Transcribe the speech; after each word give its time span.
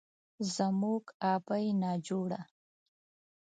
زموږ 0.55 1.03
ابۍ 1.33 1.65
ناجوړه، 1.81 2.41